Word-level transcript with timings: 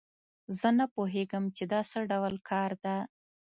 زه 0.59 0.69
نه 0.79 0.85
پوهیږم 0.93 1.43
چې 1.55 1.63
دا 1.71 1.81
څه 1.91 1.99
ډول 2.11 2.35
کار 2.49 2.71
ده 2.83 2.95